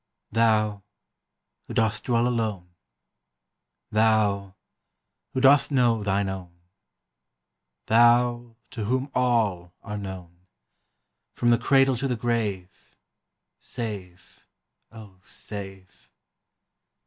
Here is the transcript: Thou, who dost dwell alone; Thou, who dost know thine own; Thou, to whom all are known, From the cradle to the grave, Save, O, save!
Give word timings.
Thou, 0.31 0.81
who 1.67 1.75
dost 1.75 2.05
dwell 2.05 2.27
alone; 2.27 2.69
Thou, 3.91 4.55
who 5.31 5.39
dost 5.41 5.69
know 5.69 6.01
thine 6.01 6.27
own; 6.27 6.55
Thou, 7.85 8.55
to 8.71 8.85
whom 8.85 9.11
all 9.13 9.75
are 9.83 9.99
known, 9.99 10.47
From 11.35 11.51
the 11.51 11.59
cradle 11.59 11.95
to 11.97 12.07
the 12.07 12.15
grave, 12.15 12.95
Save, 13.59 14.47
O, 14.91 15.19
save! 15.23 16.09